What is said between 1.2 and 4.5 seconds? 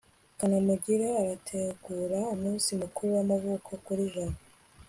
arategura umunsi mukuru w'amavuko kuri jabo